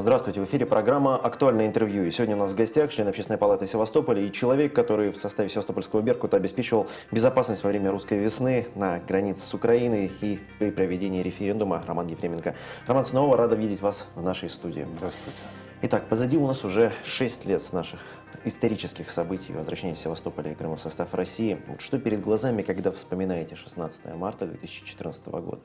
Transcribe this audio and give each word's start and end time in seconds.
Здравствуйте, 0.00 0.40
в 0.40 0.44
эфире 0.46 0.64
программа 0.64 1.16
«Актуальное 1.16 1.66
интервью». 1.66 2.04
И 2.04 2.10
сегодня 2.10 2.34
у 2.34 2.38
нас 2.38 2.52
в 2.52 2.54
гостях 2.54 2.90
член 2.90 3.06
Общественной 3.06 3.36
палаты 3.36 3.66
Севастополя 3.66 4.22
и 4.22 4.32
человек, 4.32 4.74
который 4.74 5.10
в 5.10 5.16
составе 5.18 5.50
Севастопольского 5.50 6.00
Беркута 6.00 6.38
обеспечивал 6.38 6.86
безопасность 7.12 7.62
во 7.62 7.68
время 7.68 7.90
русской 7.90 8.16
весны 8.16 8.68
на 8.74 8.98
границе 9.00 9.44
с 9.44 9.52
Украиной 9.52 10.10
и 10.22 10.40
при 10.58 10.70
проведении 10.70 11.22
референдума 11.22 11.82
Роман 11.86 12.06
Ефременко. 12.06 12.54
Роман, 12.86 13.04
снова 13.04 13.36
рада 13.36 13.56
видеть 13.56 13.82
вас 13.82 14.08
в 14.14 14.22
нашей 14.22 14.48
студии. 14.48 14.86
Здравствуйте. 14.96 15.38
Итак, 15.82 16.04
позади 16.08 16.38
у 16.38 16.46
нас 16.46 16.64
уже 16.64 16.94
6 17.04 17.44
лет 17.44 17.62
с 17.62 17.74
наших 17.74 18.00
исторических 18.46 19.10
событий 19.10 19.52
возвращения 19.52 19.96
Севастополя 19.96 20.52
и 20.52 20.54
Крыма 20.54 20.76
в 20.76 20.80
состав 20.80 21.12
России. 21.12 21.60
Что 21.78 21.98
перед 21.98 22.22
глазами, 22.22 22.62
когда 22.62 22.90
вспоминаете 22.90 23.54
16 23.54 24.14
марта 24.14 24.46
2014 24.46 25.26
года? 25.26 25.60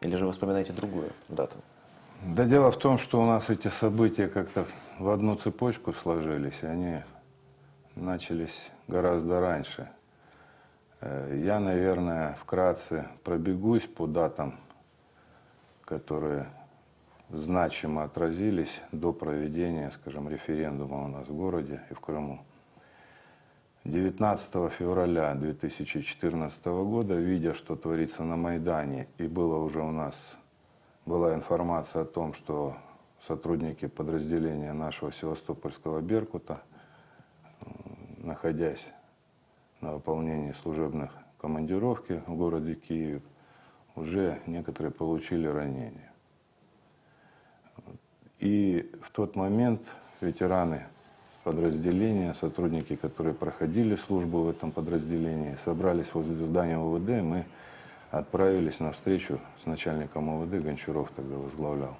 Или 0.00 0.16
же 0.16 0.26
вы 0.26 0.32
вспоминаете 0.32 0.72
другую 0.72 1.12
дату? 1.28 1.58
Да 2.24 2.44
дело 2.44 2.70
в 2.70 2.76
том, 2.76 2.98
что 2.98 3.20
у 3.20 3.26
нас 3.26 3.50
эти 3.50 3.66
события 3.66 4.28
как-то 4.28 4.64
в 5.00 5.10
одну 5.10 5.34
цепочку 5.34 5.92
сложились, 5.92 6.62
они 6.62 7.00
начались 7.96 8.70
гораздо 8.86 9.40
раньше. 9.40 9.88
Э, 11.00 11.36
я, 11.44 11.58
наверное, 11.58 12.34
вкратце 12.34 13.08
пробегусь 13.24 13.82
по 13.88 14.06
датам, 14.06 14.54
которые 15.84 16.46
значимо 17.28 18.04
отразились 18.04 18.72
до 18.92 19.12
проведения, 19.12 19.90
скажем, 19.90 20.28
референдума 20.28 21.04
у 21.04 21.08
нас 21.08 21.26
в 21.26 21.34
городе 21.34 21.82
и 21.90 21.94
в 21.94 21.98
Крыму. 21.98 22.38
19 23.84 24.72
февраля 24.78 25.34
2014 25.34 26.64
года, 26.66 27.14
видя, 27.14 27.52
что 27.54 27.74
творится 27.74 28.22
на 28.22 28.36
Майдане, 28.36 29.08
и 29.18 29.26
было 29.26 29.56
уже 29.56 29.82
у 29.82 29.90
нас 29.90 30.36
была 31.06 31.34
информация 31.34 32.02
о 32.02 32.06
том, 32.06 32.34
что 32.34 32.76
сотрудники 33.26 33.86
подразделения 33.86 34.72
нашего 34.72 35.12
Севастопольского 35.12 36.00
Беркута, 36.00 36.62
находясь 38.18 38.84
на 39.80 39.94
выполнении 39.94 40.52
служебных 40.62 41.10
командировки 41.40 42.22
в 42.26 42.34
городе 42.36 42.74
Киев, 42.74 43.22
уже 43.96 44.40
некоторые 44.46 44.92
получили 44.92 45.46
ранения. 45.46 46.12
И 48.38 48.90
в 49.02 49.10
тот 49.10 49.36
момент 49.36 49.82
ветераны 50.20 50.86
подразделения, 51.44 52.34
сотрудники, 52.34 52.96
которые 52.96 53.34
проходили 53.34 53.96
службу 53.96 54.42
в 54.42 54.50
этом 54.50 54.70
подразделении, 54.70 55.56
собрались 55.64 56.12
возле 56.14 56.36
здания 56.36 56.76
ОВД, 56.76 57.22
мы 57.22 57.44
отправились 58.12 58.78
на 58.78 58.92
встречу 58.92 59.40
с 59.62 59.66
начальником 59.66 60.28
ОВД, 60.30 60.62
Гончаров 60.62 61.10
тогда 61.16 61.36
возглавлял. 61.36 61.96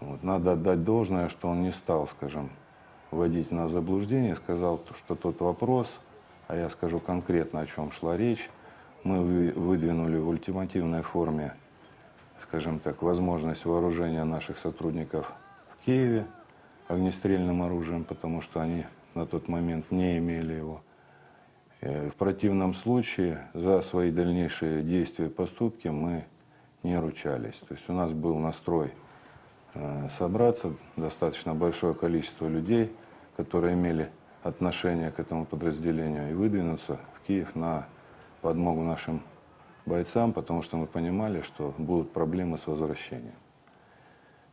Вот. 0.00 0.22
Надо 0.22 0.52
отдать 0.52 0.84
должное, 0.84 1.28
что 1.28 1.48
он 1.48 1.62
не 1.62 1.72
стал, 1.72 2.06
скажем, 2.08 2.50
вводить 3.10 3.50
на 3.50 3.68
заблуждение, 3.68 4.36
сказал, 4.36 4.80
что 4.96 5.16
тот 5.16 5.40
вопрос, 5.40 5.90
а 6.46 6.56
я 6.56 6.70
скажу 6.70 7.00
конкретно, 7.00 7.60
о 7.60 7.66
чем 7.66 7.90
шла 7.90 8.16
речь, 8.16 8.48
мы 9.02 9.52
выдвинули 9.52 10.18
в 10.18 10.28
ультимативной 10.28 11.02
форме, 11.02 11.54
скажем 12.42 12.78
так, 12.78 13.02
возможность 13.02 13.64
вооружения 13.64 14.24
наших 14.24 14.58
сотрудников 14.58 15.32
в 15.70 15.84
Киеве 15.84 16.26
огнестрельным 16.86 17.62
оружием, 17.62 18.04
потому 18.04 18.40
что 18.40 18.60
они 18.60 18.86
на 19.14 19.26
тот 19.26 19.48
момент 19.48 19.90
не 19.90 20.18
имели 20.18 20.54
его. 20.54 20.80
Э, 21.86 22.10
в 22.10 22.16
противном 22.16 22.74
случае 22.74 23.46
за 23.54 23.80
свои 23.80 24.10
дальнейшие 24.10 24.82
действия 24.82 25.26
и 25.26 25.28
поступки 25.28 25.86
мы 25.86 26.24
не 26.82 26.98
ручались. 26.98 27.54
То 27.68 27.74
есть 27.74 27.88
у 27.88 27.92
нас 27.92 28.10
был 28.10 28.36
настрой 28.38 28.92
э, 29.74 30.08
собраться, 30.18 30.72
достаточно 30.96 31.54
большое 31.54 31.94
количество 31.94 32.48
людей, 32.48 32.92
которые 33.36 33.74
имели 33.74 34.10
отношение 34.42 35.12
к 35.12 35.20
этому 35.20 35.46
подразделению, 35.46 36.30
и 36.30 36.34
выдвинуться 36.34 36.98
в 37.14 37.26
Киев 37.26 37.54
на 37.54 37.86
подмогу 38.40 38.82
нашим 38.82 39.22
бойцам, 39.84 40.32
потому 40.32 40.62
что 40.62 40.76
мы 40.76 40.86
понимали, 40.86 41.42
что 41.42 41.72
будут 41.78 42.12
проблемы 42.12 42.58
с 42.58 42.66
возвращением. 42.66 43.34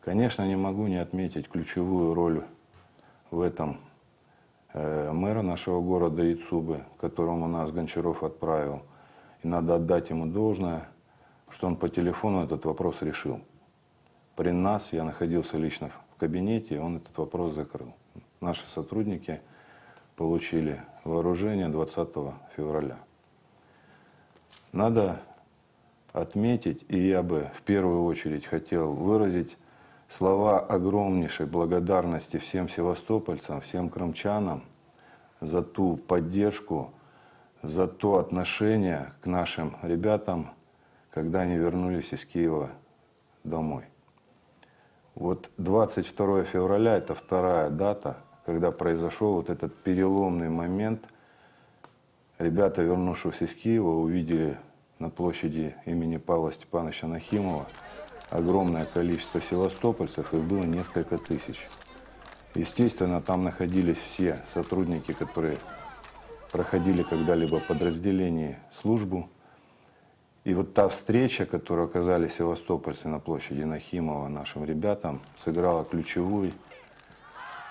Конечно, 0.02 0.46
не 0.48 0.56
могу 0.56 0.86
не 0.86 0.98
отметить 0.98 1.50
ключевую 1.50 2.14
роль 2.14 2.44
в 3.32 3.42
этом 3.42 3.80
мэра 4.74 5.42
нашего 5.42 5.82
города 5.82 6.24
Ицубы, 6.24 6.84
которому 7.00 7.48
нас 7.48 7.72
Гончаров 7.72 8.24
отправил. 8.24 8.82
И 9.44 9.48
надо 9.48 9.76
отдать 9.76 10.10
ему 10.10 10.26
должное, 10.26 10.88
что 11.50 11.68
он 11.68 11.76
по 11.76 11.90
телефону 11.90 12.44
этот 12.44 12.66
вопрос 12.66 13.02
решил. 13.02 13.42
При 14.36 14.52
нас, 14.52 14.92
я 14.92 15.04
находился 15.04 15.58
лично 15.58 15.92
в 16.16 16.20
кабинете, 16.20 16.80
он 16.80 16.98
этот 16.98 17.16
вопрос 17.18 17.54
закрыл. 17.54 17.94
Наши 18.42 18.66
сотрудники 18.68 19.42
получили 20.16 20.82
вооружение 21.04 21.70
20 21.70 22.10
февраля. 22.56 22.98
Надо 24.72 25.22
отметить, 26.14 26.84
и 26.90 26.98
я 26.98 27.22
бы 27.22 27.52
в 27.56 27.62
первую 27.62 28.06
очередь 28.06 28.46
хотел 28.46 28.92
выразить 28.92 29.56
слова 30.10 30.60
огромнейшей 30.60 31.46
благодарности 31.46 32.38
всем 32.38 32.70
севастопольцам, 32.70 33.62
всем 33.62 33.90
крымчанам 33.90 34.64
за 35.42 35.62
ту 35.62 35.98
поддержку, 35.98 36.92
за 37.62 37.88
то 37.88 38.20
отношение 38.20 39.14
к 39.22 39.26
нашим 39.26 39.78
ребятам, 39.82 40.52
когда 41.12 41.42
они 41.42 41.56
вернулись 41.56 42.12
из 42.14 42.26
Киева 42.26 42.70
домой. 43.44 43.86
Вот 45.16 45.50
22 45.58 46.44
февраля– 46.44 46.98
это 46.98 47.14
вторая 47.16 47.70
дата, 47.70 48.18
когда 48.46 48.72
произошел 48.72 49.36
вот 49.36 49.50
этот 49.50 49.76
переломный 49.84 50.50
момент. 50.50 51.06
Ребята, 52.40 52.82
вернувшись 52.82 53.42
из 53.42 53.54
Киева, 53.54 53.90
увидели 53.90 54.58
на 55.00 55.10
площади 55.10 55.76
имени 55.86 56.18
Павла 56.18 56.52
Степановича 56.52 57.08
Нахимова– 57.08 57.68
огромное 58.34 58.86
количество 58.86 59.42
севастопольцев, 59.42 60.34
их 60.34 60.42
было 60.42 60.64
несколько 60.64 61.18
тысяч. 61.18 61.60
Естественно, 62.56 63.22
там 63.22 63.44
находились 63.44 63.98
все 63.98 64.42
сотрудники, 64.54 65.14
которые 65.14 65.60
проходили 66.52 67.04
когда-либо 67.04 67.60
в 67.60 67.68
подразделении 67.68 68.58
службу. 68.82 69.30
И 70.46 70.54
вот 70.54 70.74
та 70.74 70.90
встреча, 70.90 71.46
которую 71.46 71.86
оказали 71.86 72.28
севастопольцы 72.28 73.08
на 73.08 73.20
площади 73.20 73.62
Нахимова 73.62 74.28
нашим 74.28 74.66
ребятам, 74.66 75.22
сыграла 75.44 75.86
ключевую 75.86 76.52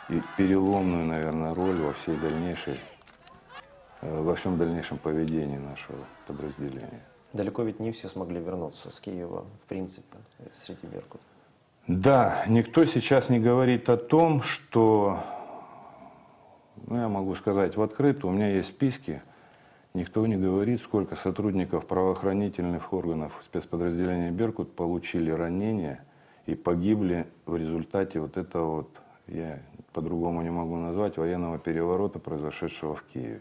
и 0.09 0.23
переломную, 0.37 1.07
наверное, 1.07 1.55
роль 1.55 1.81
во 1.81 1.93
всей 1.93 2.17
дальнейшей, 2.17 2.79
э, 4.01 4.23
во 4.23 4.37
всем 4.37 4.57
дальнейшем 4.59 4.99
поведении 4.99 5.59
нашего 5.59 5.99
подразделения. 6.27 7.12
Далеко 7.33 7.63
ведь 7.63 7.81
не 7.81 7.93
все 7.93 8.09
смогли 8.09 8.41
вернуться 8.41 8.91
с 8.91 9.01
Киева, 9.01 9.47
в 9.63 9.67
принципе, 9.67 10.19
среди 10.53 10.87
Беркут. 10.87 11.21
Да, 11.87 12.45
никто 12.47 12.85
сейчас 12.85 13.29
не 13.29 13.41
говорит 13.41 13.89
о 13.89 13.97
том, 13.97 14.43
что, 14.43 15.19
ну, 16.87 16.97
я 16.97 17.09
могу 17.09 17.35
сказать 17.35 17.77
в 17.77 17.83
открытую, 17.83 18.33
у 18.33 18.37
меня 18.37 18.51
есть 18.51 18.69
списки, 18.69 19.23
никто 19.95 20.27
не 20.27 20.37
говорит, 20.37 20.83
сколько 20.83 21.17
сотрудников 21.17 21.87
правоохранительных 21.87 22.93
органов 22.93 23.33
спецподразделения 23.43 24.31
«Беркут» 24.31 24.77
получили 24.77 25.31
ранения 25.31 26.05
и 26.47 26.55
погибли 26.55 27.27
в 27.47 27.57
результате 27.57 28.21
вот 28.21 28.37
этого 28.37 28.77
вот, 28.77 29.01
я 29.27 29.59
по-другому 29.93 30.43
не 30.43 30.51
могу 30.51 30.77
назвать, 30.77 31.17
военного 31.17 31.59
переворота, 31.59 32.19
произошедшего 32.19 32.95
в 32.95 33.03
Киеве. 33.05 33.41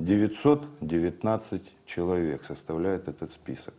919 0.00 1.62
человек 1.84 2.44
составляет 2.44 3.06
этот 3.06 3.32
список. 3.32 3.74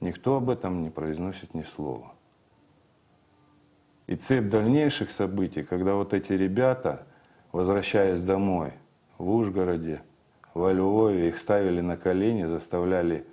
Никто 0.00 0.36
об 0.36 0.50
этом 0.50 0.82
не 0.82 0.90
произносит 0.90 1.54
ни 1.54 1.62
слова. 1.62 2.12
И 4.06 4.14
цепь 4.14 4.50
дальнейших 4.50 5.10
событий, 5.10 5.62
когда 5.62 5.94
вот 5.94 6.12
эти 6.12 6.34
ребята, 6.34 7.06
возвращаясь 7.50 8.20
домой 8.20 8.74
в 9.16 9.30
Ужгороде, 9.30 10.02
во 10.52 10.72
Львове, 10.72 11.30
их 11.30 11.38
ставили 11.38 11.80
на 11.80 11.96
колени, 11.96 12.44
заставляли 12.44 13.26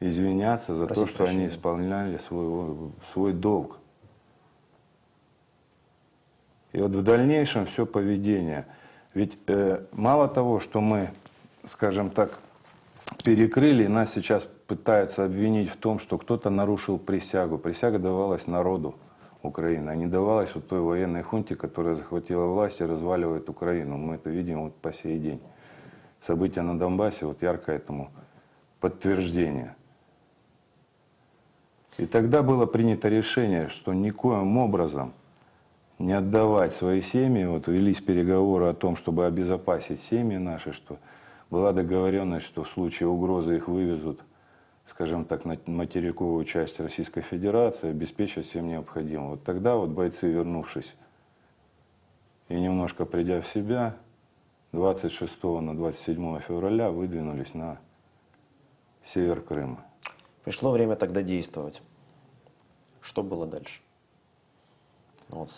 извиняться 0.00 0.74
за 0.74 0.86
Просить 0.86 1.04
то, 1.04 1.08
что 1.08 1.18
прощения. 1.18 1.44
они 1.44 1.54
исполняли 1.54 2.18
свой, 2.18 2.92
свой 3.12 3.32
долг. 3.32 3.78
И 6.72 6.80
вот 6.80 6.90
в 6.90 7.02
дальнейшем 7.04 7.66
все 7.66 7.86
поведение– 7.86 8.66
ведь 9.14 9.38
э, 9.46 9.84
мало 9.92 10.28
того, 10.28 10.60
что 10.60 10.80
мы, 10.80 11.10
скажем 11.66 12.10
так, 12.10 12.40
перекрыли, 13.22 13.86
нас 13.86 14.12
сейчас 14.12 14.46
пытаются 14.66 15.24
обвинить 15.24 15.70
в 15.70 15.76
том, 15.76 16.00
что 16.00 16.18
кто-то 16.18 16.50
нарушил 16.50 16.98
присягу. 16.98 17.58
Присяга 17.58 17.98
давалась 17.98 18.46
народу 18.46 18.96
Украины, 19.42 19.90
а 19.90 19.94
не 19.94 20.06
давалась 20.06 20.54
вот 20.54 20.68
той 20.68 20.80
военной 20.80 21.22
хунте, 21.22 21.54
которая 21.54 21.94
захватила 21.94 22.46
власть 22.46 22.80
и 22.80 22.84
разваливает 22.84 23.48
Украину. 23.48 23.96
Мы 23.96 24.16
это 24.16 24.30
видим 24.30 24.64
вот 24.64 24.74
по 24.76 24.92
сей 24.92 25.18
день. 25.18 25.40
События 26.26 26.62
на 26.62 26.78
Донбассе, 26.78 27.26
вот 27.26 27.42
ярко 27.42 27.72
этому 27.72 28.10
подтверждение. 28.80 29.76
И 31.98 32.06
тогда 32.06 32.42
было 32.42 32.66
принято 32.66 33.08
решение, 33.08 33.68
что 33.68 33.92
никоим 33.92 34.56
образом 34.58 35.12
не 35.98 36.12
отдавать 36.12 36.74
свои 36.74 37.02
семьи. 37.02 37.44
Вот 37.44 37.68
велись 37.68 38.00
переговоры 38.00 38.66
о 38.66 38.74
том, 38.74 38.96
чтобы 38.96 39.26
обезопасить 39.26 40.02
семьи 40.02 40.36
наши, 40.36 40.72
что 40.72 40.98
была 41.50 41.72
договоренность, 41.72 42.46
что 42.46 42.64
в 42.64 42.68
случае 42.68 43.08
угрозы 43.08 43.56
их 43.56 43.68
вывезут, 43.68 44.20
скажем 44.88 45.24
так, 45.24 45.44
на 45.44 45.58
материковую 45.66 46.44
часть 46.44 46.80
Российской 46.80 47.22
Федерации, 47.22 47.90
обеспечить 47.90 48.48
всем 48.48 48.68
необходимым. 48.68 49.30
Вот 49.30 49.44
тогда 49.44 49.76
вот 49.76 49.90
бойцы, 49.90 50.28
вернувшись 50.30 50.94
и 52.48 52.54
немножко 52.54 53.04
придя 53.04 53.40
в 53.40 53.46
себя, 53.48 53.96
26 54.72 55.42
на 55.42 55.76
27 55.76 56.40
февраля 56.40 56.90
выдвинулись 56.90 57.54
на 57.54 57.78
север 59.04 59.40
Крыма. 59.40 59.84
Пришло 60.44 60.72
время 60.72 60.96
тогда 60.96 61.22
действовать. 61.22 61.80
Что 63.00 63.22
было 63.22 63.46
дальше? 63.46 63.80
Ну, 65.28 65.38
вот, 65.38 65.50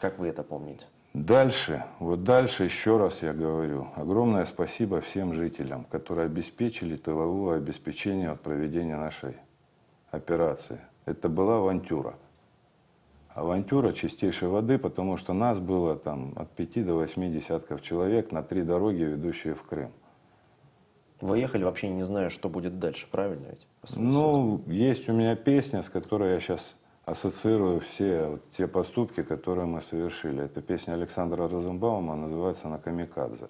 как 0.00 0.18
вы 0.18 0.28
это 0.28 0.42
помните? 0.42 0.86
Дальше, 1.12 1.84
вот 1.98 2.22
дальше 2.22 2.64
еще 2.64 2.96
раз 2.96 3.20
я 3.20 3.32
говорю, 3.32 3.88
огромное 3.96 4.46
спасибо 4.46 5.00
всем 5.00 5.34
жителям, 5.34 5.84
которые 5.84 6.26
обеспечили 6.26 6.96
тыловое 6.96 7.56
обеспечение 7.56 8.30
от 8.30 8.40
проведения 8.40 8.96
нашей 8.96 9.36
операции. 10.12 10.80
Это 11.06 11.28
была 11.28 11.56
авантюра. 11.56 12.14
Авантюра 13.34 13.92
чистейшей 13.92 14.48
воды, 14.48 14.78
потому 14.78 15.16
что 15.16 15.32
нас 15.32 15.58
было 15.58 15.96
там 15.96 16.32
от 16.36 16.50
5 16.50 16.86
до 16.86 16.94
8 16.94 17.32
десятков 17.32 17.82
человек 17.82 18.30
на 18.30 18.42
три 18.44 18.62
дороги, 18.62 19.02
ведущие 19.02 19.54
в 19.54 19.62
Крым. 19.62 19.90
Вы 21.20 21.38
ехали 21.38 21.64
вообще 21.64 21.88
не 21.88 22.02
зная, 22.02 22.28
что 22.28 22.48
будет 22.48 22.78
дальше, 22.78 23.06
правильно 23.10 23.48
ведь? 23.48 23.66
Ну, 23.96 24.62
есть 24.66 25.08
у 25.08 25.12
меня 25.12 25.36
песня, 25.36 25.82
с 25.82 25.88
которой 25.88 26.34
я 26.34 26.40
сейчас 26.40 26.76
ассоциирую 27.04 27.80
все 27.80 28.26
вот 28.26 28.50
те 28.50 28.66
поступки, 28.66 29.22
которые 29.22 29.66
мы 29.66 29.82
совершили. 29.82 30.44
Это 30.44 30.62
песня 30.62 30.94
Александра 30.94 31.48
Розенбаума, 31.48 32.16
называется 32.16 32.68
она 32.68 32.78
«Камикадзе». 32.78 33.48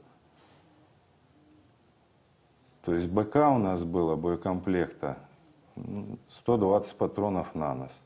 То 2.82 2.94
есть 2.94 3.08
БК 3.08 3.50
у 3.50 3.58
нас 3.58 3.82
было, 3.85 4.17
боекомплекта, 4.17 5.19
120 6.31 6.97
патронов 6.97 7.55
на 7.55 7.75
нас. 7.75 8.00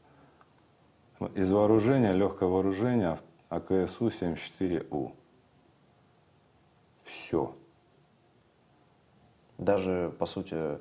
Из 1.35 1.51
вооружения, 1.51 2.13
легкого 2.13 2.55
вооружения, 2.55 3.21
АКСУ-74У. 3.51 5.13
Все. 7.05 7.55
Даже, 9.59 10.13
по 10.19 10.27
сути, 10.27 10.81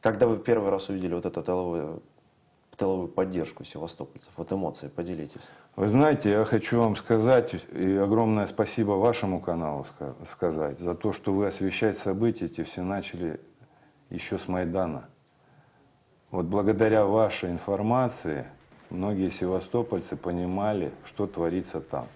когда 0.00 0.26
вы 0.26 0.38
первый 0.38 0.70
раз 0.70 0.88
увидели 0.88 1.14
вот 1.14 1.24
это 1.24 1.42
тыловое 1.42 2.00
тыловую 2.82 3.08
поддержку 3.08 3.64
севастопольцев? 3.64 4.32
Вот 4.36 4.52
эмоции, 4.52 4.88
поделитесь. 4.88 5.40
Вы 5.76 5.86
знаете, 5.88 6.30
я 6.30 6.44
хочу 6.44 6.80
вам 6.80 6.96
сказать, 6.96 7.54
и 7.72 7.96
огромное 7.96 8.48
спасибо 8.48 8.92
вашему 8.92 9.40
каналу 9.40 9.86
сказать, 10.32 10.80
за 10.80 10.96
то, 10.96 11.12
что 11.12 11.32
вы 11.32 11.46
освещать 11.46 11.98
события 11.98 12.46
эти 12.46 12.64
все 12.64 12.82
начали 12.82 13.38
еще 14.10 14.36
с 14.36 14.48
Майдана. 14.48 15.04
Вот 16.32 16.46
благодаря 16.46 17.04
вашей 17.04 17.52
информации 17.52 18.46
многие 18.90 19.30
севастопольцы 19.30 20.16
понимали, 20.16 20.90
что 21.04 21.28
творится 21.28 21.80
там. 21.80 22.08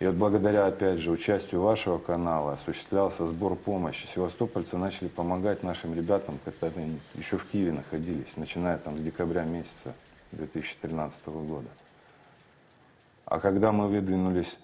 И 0.00 0.06
вот 0.06 0.14
благодаря, 0.14 0.66
опять 0.66 0.98
же, 0.98 1.10
участию 1.10 1.60
вашего 1.60 1.98
канала 1.98 2.54
осуществлялся 2.54 3.26
сбор 3.26 3.54
помощи. 3.54 4.06
Севастопольцы 4.14 4.78
начали 4.78 5.08
помогать 5.08 5.62
нашим 5.62 5.94
ребятам, 5.94 6.38
которые 6.42 6.98
еще 7.14 7.36
в 7.36 7.44
Киеве 7.44 7.72
находились, 7.72 8.34
начиная 8.36 8.78
там 8.78 8.96
с 8.96 9.02
декабря 9.02 9.44
месяца 9.44 9.94
2013 10.32 11.26
года. 11.26 11.68
А 13.26 13.40
когда 13.40 13.72
мы 13.72 13.88
выдвинулись 13.88 14.58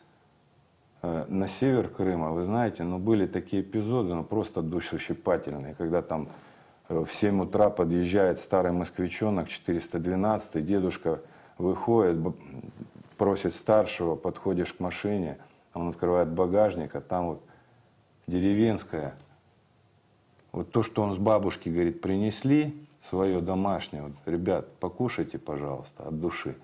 э, 1.02 1.26
на 1.28 1.48
север 1.48 1.88
Крыма, 1.88 2.30
вы 2.30 2.44
знаете, 2.44 2.82
ну 2.84 2.98
были 2.98 3.26
такие 3.26 3.60
эпизоды, 3.60 4.14
ну 4.14 4.24
просто 4.24 4.62
душещипательные, 4.62 5.74
когда 5.74 6.00
там 6.00 6.30
э, 6.88 7.04
в 7.04 7.14
7 7.14 7.42
утра 7.42 7.68
подъезжает 7.68 8.40
старый 8.40 8.72
москвичонок 8.72 9.50
412, 9.50 10.64
дедушка 10.64 11.20
выходит, 11.58 12.16
просит 13.16 13.54
старшего, 13.54 14.14
подходишь 14.14 14.72
к 14.72 14.80
машине, 14.80 15.38
он 15.74 15.88
открывает 15.88 16.28
багажник, 16.28 16.94
а 16.94 17.00
там 17.00 17.26
вот 17.26 17.42
деревенская. 18.26 19.14
Вот 20.52 20.70
то, 20.72 20.82
что 20.82 21.02
он 21.02 21.14
с 21.14 21.18
бабушки, 21.18 21.68
говорит, 21.68 22.00
принесли, 22.00 22.74
свое 23.10 23.40
домашнее, 23.40 24.04
вот, 24.04 24.12
ребят, 24.24 24.72
покушайте, 24.78 25.38
пожалуйста, 25.38 26.04
от 26.04 26.20
души. 26.20 26.56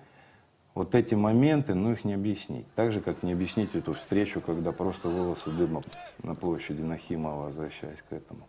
Вот 0.75 0.95
эти 0.95 1.13
моменты, 1.13 1.75
ну 1.75 1.91
их 1.91 2.03
не 2.03 2.15
объяснить. 2.15 2.65
Так 2.73 2.91
же, 2.91 2.99
как 2.99 3.21
не 3.21 3.33
объяснить 3.33 3.75
эту 3.75 3.93
встречу, 3.93 4.41
когда 4.41 4.71
просто 4.71 5.07
волосы 5.07 5.51
дыма 5.51 5.83
на 6.23 6.33
площади 6.33 6.81
Нахимова, 6.81 7.45
возвращаясь 7.45 8.01
к 8.09 8.11
этому. 8.11 8.47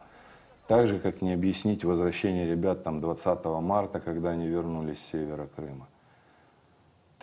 Так 0.67 0.89
же, 0.89 0.99
как 0.99 1.21
не 1.21 1.35
объяснить 1.35 1.85
возвращение 1.85 2.47
ребят 2.47 2.83
там 2.83 3.03
20 3.03 3.45
марта, 3.45 4.01
когда 4.01 4.31
они 4.31 4.47
вернулись 4.47 4.99
с 4.99 5.11
севера 5.11 5.47
Крыма. 5.55 5.87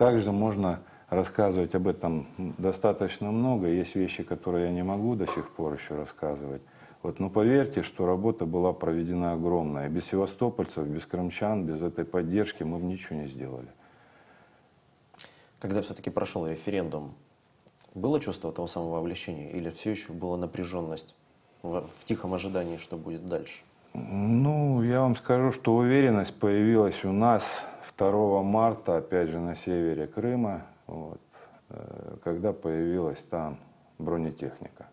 Также 0.02 0.32
можно 0.32 0.80
рассказывать 1.10 1.74
об 1.74 1.86
этом 1.86 2.26
достаточно 2.58 3.30
много. 3.30 3.68
Есть 3.68 3.94
вещи, 3.94 4.24
которые 4.24 4.66
я 4.66 4.72
не 4.72 4.82
могу 4.82 5.14
до 5.14 5.26
сих 5.26 5.50
пор 5.50 5.74
еще 5.74 5.94
рассказывать. 5.94 6.62
Вот, 7.02 7.20
но 7.20 7.30
поверьте, 7.30 7.82
что 7.82 8.06
работа 8.06 8.44
была 8.44 8.72
проведена 8.72 9.32
огромная. 9.32 9.88
Без 9.88 10.06
севастопольцев, 10.06 10.86
без 10.86 11.06
крымчан, 11.06 11.66
без 11.66 11.82
этой 11.82 12.04
поддержки 12.04 12.62
мы 12.64 12.78
бы 12.78 12.86
ничего 12.86 13.20
не 13.20 13.28
сделали. 13.28 13.68
Когда 15.60 15.82
все-таки 15.82 16.10
прошел 16.10 16.46
референдум, 16.46 17.14
было 17.94 18.18
чувство 18.18 18.50
того 18.50 18.66
самого 18.66 18.98
облегчения 18.98 19.52
или 19.52 19.70
все 19.70 19.90
еще 19.90 20.12
была 20.12 20.36
напряженность 20.36 21.14
в, 21.62 21.86
в 21.86 22.04
тихом 22.04 22.34
ожидании, 22.34 22.76
что 22.76 22.96
будет 22.96 23.26
дальше? 23.26 23.62
Ну, 23.94 24.82
я 24.82 25.00
вам 25.00 25.14
скажу, 25.14 25.52
что 25.52 25.76
уверенность 25.76 26.34
появилась 26.34 27.04
у 27.04 27.12
нас 27.12 27.64
2 28.10 28.42
марта, 28.42 28.96
опять 28.96 29.28
же, 29.28 29.38
на 29.38 29.54
севере 29.54 30.06
Крыма, 30.06 30.62
вот, 30.86 31.20
э, 31.70 32.16
когда 32.24 32.52
появилась 32.52 33.22
там 33.30 33.58
бронетехника. 33.98 34.86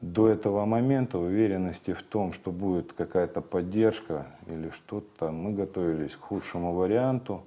До 0.00 0.28
этого 0.28 0.64
момента 0.66 1.18
уверенности 1.18 1.92
в 1.92 2.02
том, 2.02 2.32
что 2.32 2.52
будет 2.52 2.92
какая-то 2.92 3.40
поддержка 3.40 4.26
или 4.46 4.70
что-то, 4.70 5.30
мы 5.30 5.52
готовились 5.52 6.14
к 6.14 6.20
худшему 6.20 6.74
варианту, 6.74 7.42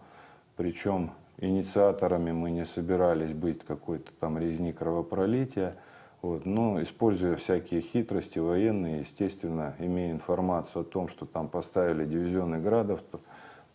причем 0.57 1.11
инициаторами 1.37 2.31
мы 2.31 2.51
не 2.51 2.65
собирались 2.65 3.33
быть 3.33 3.63
какой-то 3.63 4.11
там 4.19 4.37
резни 4.37 4.73
кровопролития, 4.73 5.75
вот, 6.21 6.45
но 6.45 6.81
используя 6.81 7.35
всякие 7.37 7.81
хитрости 7.81 8.39
военные, 8.39 9.01
естественно, 9.01 9.75
имея 9.79 10.11
информацию 10.11 10.81
о 10.81 10.85
том, 10.85 11.07
что 11.07 11.25
там 11.25 11.47
поставили 11.47 12.05
дивизионы 12.05 12.59
градов, 12.59 13.01
то, 13.11 13.21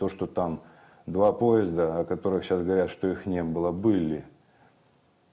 то, 0.04 0.08
что 0.10 0.26
там 0.26 0.60
два 1.06 1.32
поезда, 1.32 2.00
о 2.00 2.04
которых 2.04 2.44
сейчас 2.44 2.62
говорят, 2.62 2.90
что 2.90 3.08
их 3.08 3.24
не 3.24 3.42
было, 3.42 3.72
были. 3.72 4.24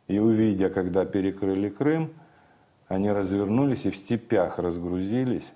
И 0.08 0.18
увидя, 0.18 0.70
когда 0.70 1.04
перекрыли 1.04 1.68
Крым, 1.68 2.13
они 2.88 3.12
развернулись 3.12 3.86
и 3.86 3.90
в 3.90 3.98
степях 3.98 4.60
разгрузились, 4.60 5.51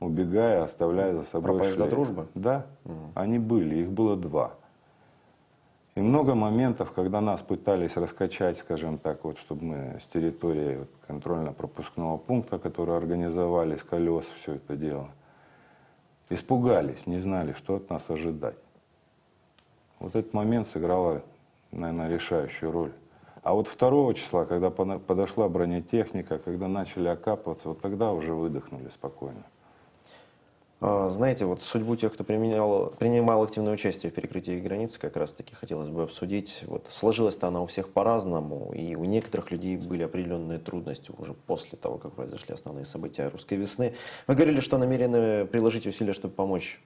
убегая, 0.00 0.64
оставляя 0.64 1.14
за 1.14 1.24
собой... 1.24 1.52
Про 1.52 1.58
поезда 1.60 1.88
дружбы? 1.88 2.26
Да, 2.34 2.66
угу. 2.84 2.94
они 3.14 3.38
были, 3.38 3.76
их 3.76 3.90
было 3.90 4.16
два. 4.16 4.54
И 5.94 6.00
много 6.00 6.34
моментов, 6.34 6.90
когда 6.90 7.20
нас 7.20 7.40
пытались 7.40 7.96
раскачать, 7.96 8.58
скажем 8.58 8.98
так, 8.98 9.22
вот, 9.22 9.38
чтобы 9.38 9.64
мы 9.64 9.98
с 10.00 10.08
территории 10.08 10.88
контрольно-пропускного 11.06 12.16
пункта, 12.16 12.58
который 12.58 12.96
организовали 12.96 13.76
с 13.76 13.84
колес 13.84 14.26
все 14.38 14.54
это 14.54 14.74
дело– 14.74 15.10
испугались, 16.30 17.06
не 17.06 17.18
знали, 17.18 17.52
что 17.52 17.76
от 17.76 17.90
нас 17.90 18.08
ожидать. 18.08 18.56
Вот 19.98 20.16
этот 20.16 20.34
момент 20.34 20.68
сыграл, 20.68 21.22
наверное, 21.70 22.08
решающую 22.08 22.70
роль. 22.70 22.92
А 23.42 23.52
вот 23.52 23.68
2 23.78 24.14
числа, 24.14 24.44
когда 24.44 24.70
подошла 24.70 25.48
бронетехника, 25.48 26.38
когда 26.38 26.66
начали 26.66 27.08
окапываться, 27.08 27.68
вот 27.68 27.80
тогда 27.80 28.12
уже 28.12 28.32
выдохнули 28.32 28.88
спокойно. 28.88 29.44
А, 30.86 31.08
знаете, 31.08 31.46
вот 31.46 31.62
судьбу 31.62 31.96
тех, 31.96 32.12
кто 32.12 32.24
применял, 32.24 32.92
принимал 32.98 33.42
активное 33.42 33.72
участие 33.72 34.12
в 34.12 34.14
перекрытии 34.14 34.60
границ, 34.60 34.98
как 34.98 35.16
раз-таки 35.16 35.54
хотелось 35.54 35.88
бы 35.88 36.02
обсудить. 36.02 36.62
Вот 36.66 36.88
сложилась-то 36.90 37.48
она 37.48 37.62
у 37.62 37.66
всех 37.66 37.88
по-разному, 37.88 38.70
и 38.74 38.94
у 38.94 39.04
некоторых 39.04 39.50
людей 39.50 39.78
были 39.78 40.02
определенные 40.02 40.58
трудности 40.58 41.10
уже 41.16 41.32
после 41.32 41.78
того, 41.78 41.96
как 41.96 42.12
произошли 42.12 42.52
основные 42.52 42.84
события 42.84 43.28
русской 43.28 43.54
весны. 43.54 43.94
Вы 44.26 44.34
говорили, 44.34 44.60
что 44.60 44.76
намерены 44.76 45.46
приложить 45.46 45.86
усилия, 45.86 46.12
чтобы 46.12 46.34
помочь 46.34 46.78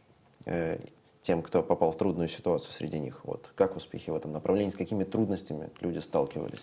э, 0.45 0.78
тем, 1.21 1.43
кто 1.43 1.64
попал 1.64 1.90
в 1.90 1.99
трудную 1.99 2.28
ситуацию 2.28 2.71
среди 2.71 3.00
них. 3.00 3.23
Вот 3.25 3.50
как 3.57 3.75
успехи 3.75 4.11
в 4.11 4.14
этом 4.14 4.33
направлении, 4.33 4.71
с 4.71 4.76
какими 4.76 5.02
трудностями 5.02 5.71
люди 5.81 5.99
сталкивались? 5.99 6.62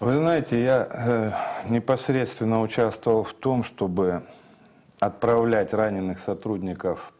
Вы 0.00 0.18
знаете, 0.18 0.62
я 0.62 0.86
э, 1.66 1.70
непосредственно 1.70 2.60
участвовал 2.60 3.24
в 3.24 3.32
том, 3.32 3.64
чтобы 3.64 4.24
отправлять 4.98 5.72
раненых 5.72 6.20
сотрудников 6.20 7.12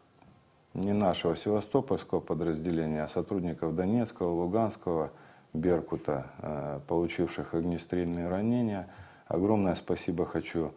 не 0.73 0.93
нашего 0.93 1.35
севастопольского 1.35 2.19
подразделения, 2.19 3.03
а 3.03 3.09
сотрудников 3.09 3.75
Донецкого, 3.75 4.29
Луганского, 4.29 5.11
Беркута, 5.53 6.27
э, 6.39 6.79
получивших 6.87 7.53
огнестрельные 7.53 8.27
ранения. 8.27 8.87
Огромное 9.27 9.75
спасибо 9.75 10.25
хочу 10.25 10.73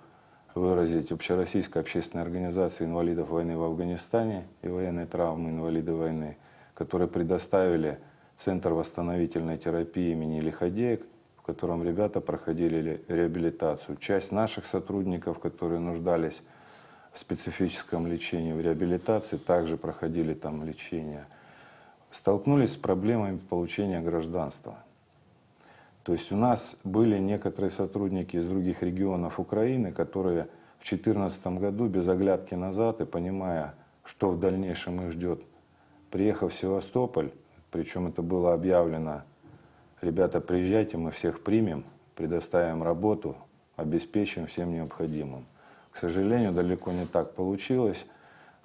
выразить 0.55 1.13
Общероссийской 1.13 1.83
общественной 1.83 2.25
организации 2.25 2.85
инвалидов 2.85 3.29
войны 3.29 3.57
в 3.57 3.63
Афганистане 3.63 4.47
и 4.63 4.69
военной 4.69 5.07
травмы 5.07 5.51
инвалиды 5.51 5.93
войны, 5.93 6.37
которые 6.75 7.09
предоставили 7.09 7.99
Центр 8.39 8.73
восстановительной 8.73 9.59
терапии 9.59 10.13
имени 10.13 10.41
Лиходеек, 10.41 11.07
в 11.37 11.43
котором 11.43 11.83
ребята 11.83 12.21
проходили 12.21 13.03
реабилитацию. 13.07 13.97
Часть 13.99 14.33
наших 14.33 14.65
сотрудников, 14.65 15.39
которые 15.41 15.79
нуждались 15.79 16.41
специфическом 17.19 18.07
лечении, 18.07 18.53
в 18.53 18.61
реабилитации, 18.61 19.37
также 19.37 19.77
проходили 19.77 20.35
там 20.35 20.65
лечение, 20.65 21.27
столкнулись 22.11 22.73
с 22.73 22.77
проблемами 22.77 23.39
получения 23.39 24.01
гражданства. 24.01 24.79
То 26.03 26.13
есть 26.13 26.33
у 26.33 26.37
нас 26.37 26.79
были 26.83 27.19
некоторые 27.19 27.71
сотрудники 27.71 28.37
из 28.37 28.47
других 28.47 28.83
регионов 28.83 29.39
Украины, 29.39 29.93
которые 29.93 30.45
в 30.79 30.89
2014 30.89 31.47
году 31.59 31.87
без 31.87 32.09
оглядки 32.09 32.55
назад 32.55 33.01
и 33.01 33.05
понимая, 33.05 33.75
что 34.05 34.31
в 34.31 34.41
дальнейшем 34.41 35.03
их 35.03 35.13
ждет, 35.13 35.43
приехав 36.11 36.53
в 36.53 36.59
Севастополь, 36.59 37.31
причем 37.71 38.07
это 38.07 38.23
было 38.23 38.55
объявлено, 38.55 39.23
ребята, 40.01 40.41
приезжайте, 40.41 40.97
мы 40.97 41.11
всех 41.11 41.43
примем, 41.43 41.85
предоставим 42.17 42.83
работу, 42.83 43.37
обеспечим 43.77 44.47
всем 44.47 44.73
необходимым. 44.73 45.45
К 45.91 45.97
сожалению, 45.97 46.53
далеко 46.53 46.93
не 46.93 47.07
так 47.07 47.35
получилось. 47.35 48.05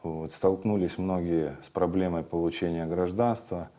Вот, 0.04 0.34
столкнулись 0.34 0.98
многие 0.98 1.58
с 1.66 1.70
проблемой 1.70 2.24
получения 2.24 2.86
гражданства. 2.86 3.70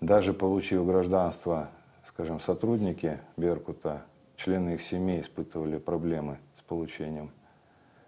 Даже 0.00 0.32
получив 0.32 0.86
гражданство, 0.86 1.68
скажем, 2.08 2.40
сотрудники 2.40 3.20
Беркута, 3.36 4.02
члены 4.36 4.74
их 4.74 4.82
семей 4.82 5.20
испытывали 5.20 5.78
проблемы 5.78 6.38
с 6.58 6.62
получением 6.62 7.30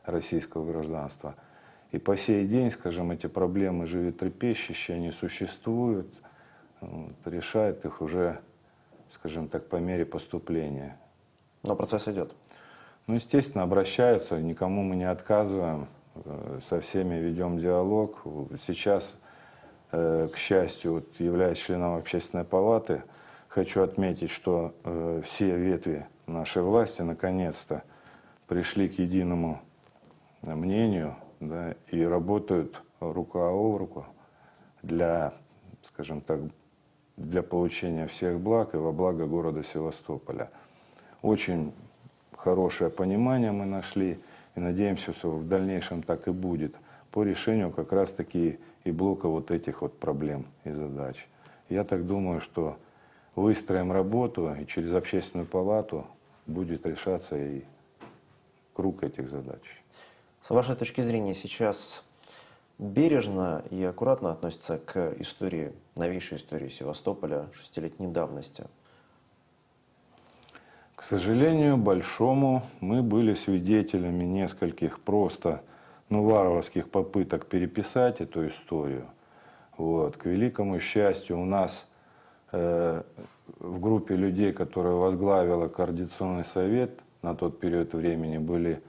российского 0.04 0.66
гражданства. 0.66 1.34
И 1.92 1.98
по 1.98 2.16
сей 2.16 2.46
день, 2.46 2.70
скажем, 2.70 3.10
эти 3.10 3.26
проблемы 3.26 3.86
животрепещущие, 3.86 4.96
они 4.96 5.12
существуют, 5.12 6.08
вот, 6.80 7.14
решает 7.26 7.84
их 7.84 8.00
уже, 8.00 8.40
скажем 9.12 9.48
так, 9.48 9.68
по 9.68 9.76
мере 9.76 10.04
поступления. 10.06 10.98
Но 11.62 11.76
процесс 11.76 12.08
идет. 12.08 12.34
Ну, 13.08 13.14
естественно, 13.14 13.64
обращаются, 13.64 14.40
никому 14.40 14.82
мы 14.82 14.94
не 14.94 15.10
отказываем, 15.10 15.88
э, 16.14 16.60
со 16.68 16.80
всеми 16.80 17.16
ведем 17.16 17.58
диалог. 17.58 18.22
Сейчас, 18.64 19.18
э, 19.90 20.28
к 20.32 20.36
счастью, 20.36 20.94
вот, 20.94 21.06
являясь 21.18 21.58
членом 21.58 21.96
общественной 21.96 22.44
палаты, 22.44 23.02
хочу 23.48 23.82
отметить, 23.82 24.30
что 24.30 24.72
э, 24.84 25.22
все 25.26 25.56
ветви 25.56 26.06
нашей 26.28 26.62
власти 26.62 27.02
наконец-то 27.02 27.82
пришли 28.46 28.88
к 28.88 28.98
единому 29.00 29.60
мнению 30.42 31.16
да, 31.40 31.74
и 31.88 32.02
работают 32.04 32.80
рука 33.00 33.48
об 33.48 33.76
руку 33.76 34.06
для, 34.82 35.34
скажем 35.82 36.20
так, 36.20 36.40
для 37.16 37.42
получения 37.42 38.06
всех 38.06 38.38
благ 38.40 38.74
и 38.74 38.76
во 38.76 38.92
благо 38.92 39.26
города 39.26 39.64
Севастополя. 39.64 40.50
Очень 41.20 41.72
хорошее 42.42 42.90
понимание 42.90 43.52
мы 43.52 43.64
нашли 43.64 44.18
и 44.56 44.60
надеемся, 44.60 45.12
что 45.12 45.30
в 45.30 45.46
дальнейшем 45.46 46.02
так 46.02 46.28
и 46.28 46.30
будет 46.30 46.74
по 47.10 47.22
решению 47.22 47.70
как 47.70 47.92
раз-таки 47.92 48.58
и 48.84 48.90
блока 48.90 49.28
вот 49.28 49.50
этих 49.50 49.82
вот 49.82 49.98
проблем 49.98 50.46
и 50.64 50.72
задач. 50.72 51.16
Я 51.68 51.84
так 51.84 52.06
думаю, 52.06 52.40
что 52.40 52.76
выстроим 53.36 53.92
работу 53.92 54.54
и 54.54 54.66
через 54.66 54.92
общественную 54.92 55.46
палату 55.46 56.06
будет 56.46 56.84
решаться 56.84 57.36
и 57.36 57.62
круг 58.74 59.04
этих 59.04 59.30
задач. 59.30 59.62
С 60.42 60.50
вашей 60.50 60.74
точки 60.74 61.00
зрения 61.00 61.34
сейчас 61.34 62.04
бережно 62.78 63.62
и 63.70 63.84
аккуратно 63.84 64.32
относится 64.32 64.78
к 64.78 65.14
истории, 65.20 65.72
новейшей 65.94 66.38
истории 66.38 66.68
Севастополя 66.68 67.46
шестилетней 67.52 68.08
давности? 68.08 68.64
К 71.02 71.04
сожалению, 71.04 71.78
большому 71.78 72.62
мы 72.78 73.02
были 73.02 73.34
свидетелями 73.34 74.22
нескольких 74.22 75.00
просто 75.00 75.60
ну, 76.08 76.22
варварских 76.22 76.88
попыток 76.88 77.46
переписать 77.46 78.20
эту 78.20 78.46
историю. 78.46 79.06
Вот. 79.76 80.16
К 80.16 80.26
великому 80.26 80.78
счастью, 80.78 81.40
у 81.40 81.44
нас 81.44 81.88
э, 82.52 83.02
в 83.58 83.80
группе 83.80 84.14
людей, 84.14 84.52
которая 84.52 84.92
возглавила 84.92 85.66
Координационный 85.66 86.44
совет, 86.44 87.00
на 87.22 87.34
тот 87.34 87.58
период 87.58 87.94
времени 87.94 88.38
были 88.38 88.80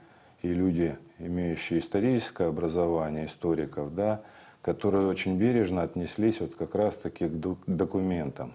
и 0.42 0.54
люди, 0.54 0.96
имеющие 1.18 1.80
историческое 1.80 2.46
образование, 2.46 3.26
историков, 3.26 3.92
да, 3.92 4.22
которые 4.62 5.08
очень 5.08 5.36
бережно 5.36 5.82
отнеслись 5.82 6.38
вот 6.40 6.54
как 6.54 6.76
раз-таки 6.76 7.26
к 7.26 7.56
документам. 7.66 8.54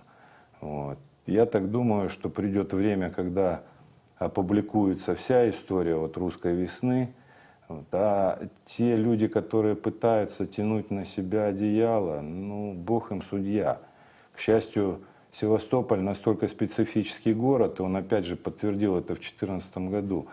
Вот. 0.62 0.98
Я 1.30 1.46
так 1.46 1.70
думаю, 1.70 2.10
что 2.10 2.28
придет 2.28 2.74
время, 2.74 3.12
когда 3.12 3.62
опубликуется 4.18 5.14
вся 5.14 5.48
история 5.52 5.96
вот 5.96 6.18
русской 6.18 6.56
весны, 6.56 7.14
вот, 7.68 7.86
а 7.92 8.48
те 8.66 8.96
люди, 8.96 9.28
которые 9.28 9.76
пытаются 9.76 10.48
тянуть 10.48 10.90
на 10.90 11.06
себя 11.06 11.46
одеяло, 11.46 12.22
ну, 12.22 12.74
бог 12.74 13.12
им 13.12 13.22
судья. 13.22 13.80
К 14.34 14.40
счастью, 14.40 15.02
Севастополь 15.32 16.00
настолько 16.00 16.48
специфический 16.48 17.36
город, 17.36 17.80
и 17.80 17.84
он 17.84 17.96
опять 17.96 18.26
же 18.26 18.36
подтвердил 18.36 18.98
это 18.98 19.14
в 19.14 19.20
2014 19.20 19.78
году, 19.78 20.28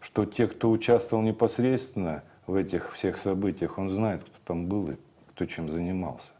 что 0.00 0.24
те, 0.24 0.48
кто 0.48 0.68
участвовал 0.68 1.22
непосредственно 1.22 2.24
в 2.48 2.56
этих 2.56 2.92
всех 2.94 3.18
событиях, 3.18 3.78
он 3.78 3.88
знает, 3.88 4.22
кто 4.24 4.36
там 4.44 4.66
был 4.66 4.90
и 4.90 4.96
кто 5.28 5.46
чем 5.46 5.70
занимался. 5.70 6.30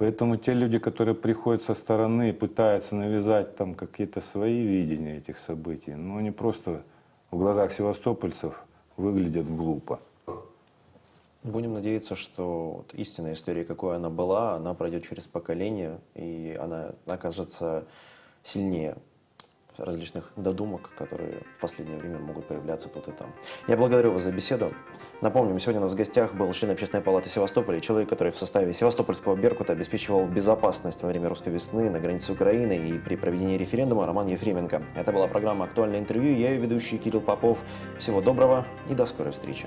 Поэтому 0.00 0.38
те 0.38 0.54
люди, 0.54 0.78
которые 0.78 1.14
приходят 1.14 1.62
со 1.62 1.74
стороны 1.74 2.30
и 2.30 2.32
пытаются 2.32 2.94
навязать 2.94 3.54
там 3.56 3.74
какие-то 3.74 4.22
свои 4.22 4.62
видения 4.62 5.18
этих 5.18 5.38
событий, 5.38 5.94
ну 5.94 6.16
они 6.16 6.30
просто 6.30 6.82
в 7.30 7.36
глазах 7.36 7.74
севастопольцев 7.74 8.64
выглядят 8.96 9.46
глупо. 9.46 10.00
Будем 11.42 11.74
надеяться, 11.74 12.14
что 12.14 12.76
вот 12.78 12.94
истинная 12.94 13.34
история, 13.34 13.62
какой 13.66 13.96
она 13.96 14.08
была, 14.08 14.54
она 14.54 14.72
пройдет 14.72 15.06
через 15.06 15.26
поколение, 15.26 15.98
и 16.14 16.58
она 16.58 16.92
окажется 17.06 17.84
сильнее 18.42 18.96
различных 19.80 20.30
додумок, 20.36 20.90
которые 20.96 21.42
в 21.56 21.60
последнее 21.60 21.98
время 21.98 22.18
могут 22.18 22.46
появляться 22.46 22.88
тут 22.88 23.08
и 23.08 23.12
там. 23.12 23.32
Я 23.68 23.76
благодарю 23.76 24.12
вас 24.12 24.22
за 24.22 24.32
беседу. 24.32 24.72
Напомним, 25.20 25.58
сегодня 25.60 25.80
у 25.80 25.84
нас 25.84 25.92
в 25.92 25.96
гостях 25.96 26.34
был 26.34 26.52
член 26.52 26.70
Общественной 26.70 27.02
палаты 27.02 27.28
Севастополя 27.28 27.80
человек, 27.80 28.08
который 28.08 28.32
в 28.32 28.36
составе 28.36 28.72
Севастопольского 28.72 29.36
Беркута 29.36 29.72
обеспечивал 29.72 30.26
безопасность 30.26 31.02
во 31.02 31.08
время 31.08 31.28
русской 31.28 31.50
весны 31.50 31.90
на 31.90 32.00
границе 32.00 32.32
Украины 32.32 32.88
и 32.88 32.98
при 32.98 33.16
проведении 33.16 33.58
референдума 33.58 34.06
Роман 34.06 34.28
Ефременко. 34.28 34.82
Это 34.94 35.12
была 35.12 35.26
программа 35.26 35.66
«Актуальное 35.66 35.98
интервью». 35.98 36.34
Я 36.36 36.52
ее 36.52 36.60
ведущий 36.60 36.98
Кирилл 36.98 37.20
Попов. 37.20 37.58
Всего 37.98 38.20
доброго 38.20 38.66
и 38.88 38.94
до 38.94 39.06
скорой 39.06 39.32
встречи. 39.32 39.66